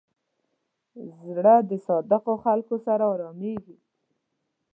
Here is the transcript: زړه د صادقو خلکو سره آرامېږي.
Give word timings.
زړه 1.35 1.55
د 1.69 1.71
صادقو 1.85 2.33
خلکو 2.45 2.75
سره 2.85 3.03
آرامېږي. 3.13 3.77